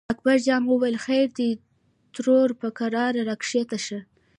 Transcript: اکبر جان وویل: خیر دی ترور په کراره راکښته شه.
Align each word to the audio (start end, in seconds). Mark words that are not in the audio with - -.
اکبر 0.13 0.37
جان 0.47 0.63
وویل: 0.65 0.95
خیر 1.05 1.27
دی 1.37 1.49
ترور 2.15 2.49
په 2.59 2.67
کراره 2.77 3.21
راکښته 3.29 3.77
شه. 3.85 3.99